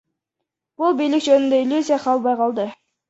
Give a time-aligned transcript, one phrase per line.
[0.83, 2.67] Бул бийлик жөнүндө иллюзия калбай калды.